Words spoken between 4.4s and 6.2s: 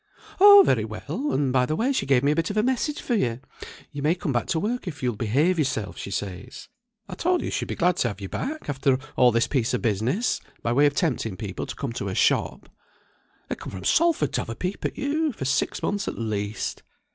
to work if you'll behave yourself, she